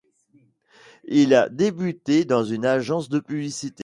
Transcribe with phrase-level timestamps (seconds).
[1.05, 3.79] Il a débuté dans une agence de publicité.